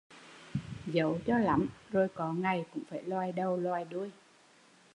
Dấu 0.85 1.19
cho 1.25 1.37
lắm 1.37 1.67
rồi 1.91 2.07
có 2.15 2.33
ngày 2.33 2.65
cũng 2.73 2.83
phải 2.89 3.03
lòi 3.03 3.31
đầu 3.31 3.57
lòi 3.57 3.85
đuôi 3.85 4.11